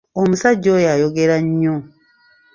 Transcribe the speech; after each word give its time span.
Omusajja 0.21 0.69
oyo 0.77 0.87
ayogera 0.93 1.35
nnyo. 1.45 1.75